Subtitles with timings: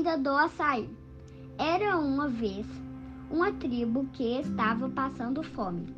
[0.00, 0.88] lenda do açaí.
[1.58, 2.66] Era uma vez
[3.30, 5.94] uma tribo que estava passando fome.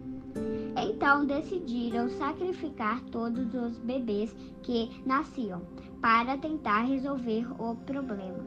[0.77, 5.63] Então decidiram sacrificar todos os bebês que nasciam
[6.01, 8.45] para tentar resolver o problema.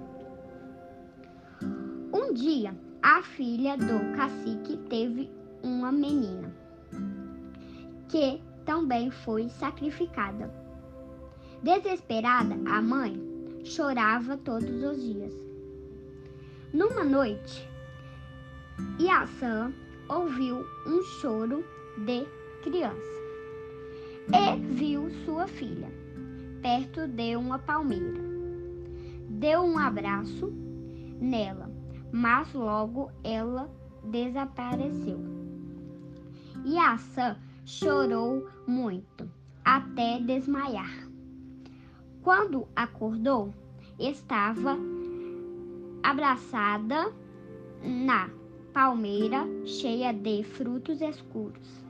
[2.14, 5.32] Um dia, a filha do cacique teve
[5.64, 6.54] uma menina
[8.10, 10.54] que também foi sacrificada.
[11.64, 13.25] Desesperada, a mãe
[13.66, 15.34] chorava todos os dias.
[16.72, 17.68] Numa noite,
[19.00, 19.74] Yassan
[20.08, 21.66] ouviu um choro
[21.98, 22.26] de
[22.62, 23.16] criança
[24.30, 25.92] e viu sua filha
[26.62, 28.24] perto de uma palmeira.
[29.30, 30.54] Deu um abraço
[31.20, 31.70] nela,
[32.12, 33.70] mas logo ela
[34.04, 35.20] desapareceu.
[36.66, 39.30] Yassan chorou muito
[39.64, 41.15] até desmaiar.
[42.26, 43.54] Quando acordou,
[44.00, 44.76] estava
[46.02, 47.14] abraçada
[47.84, 48.32] na
[48.74, 51.86] palmeira cheia de frutos escuros.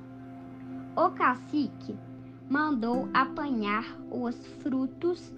[0.94, 1.98] O cacique
[2.50, 5.34] mandou apanhar os frutos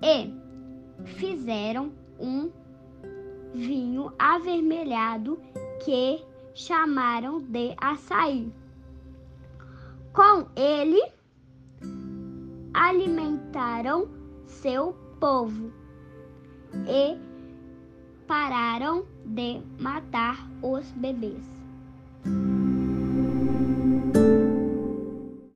[0.00, 0.32] e
[1.04, 2.50] fizeram um
[3.52, 5.38] vinho avermelhado
[5.84, 8.50] que chamaram de açaí.
[10.14, 11.17] Com ele,
[12.78, 14.08] alimentaram
[14.46, 15.72] seu povo
[16.86, 17.18] e
[18.28, 21.42] pararam de matar os bebês.